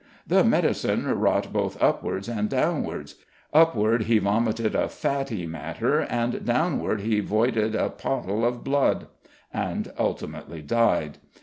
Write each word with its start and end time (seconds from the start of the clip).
"The 0.25 0.43
medicine 0.43 1.05
wrought 1.05 1.53
both 1.53 1.79
upwards 1.79 2.27
and 2.27 2.49
downwards; 2.49 3.17
upward 3.53 4.05
he 4.05 4.17
vomited 4.17 4.73
a 4.73 4.89
fatty 4.89 5.45
matter, 5.45 5.99
and 5.99 6.43
downward 6.43 7.01
he 7.01 7.19
voided 7.19 7.75
a 7.75 7.91
pottle 7.91 8.43
of 8.43 8.63
bloud," 8.63 9.05
and 9.53 9.93
ultimately 9.99 10.63
died. 10.63 11.19